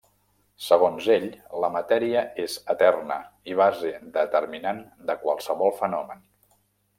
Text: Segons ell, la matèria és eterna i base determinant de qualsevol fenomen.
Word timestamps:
Segons 0.67 1.09
ell, 1.15 1.27
la 1.65 1.69
matèria 1.75 2.23
és 2.45 2.55
eterna 2.75 3.19
i 3.53 3.59
base 3.61 3.93
determinant 4.17 4.83
de 5.11 5.19
qualsevol 5.27 5.77
fenomen. 5.85 6.27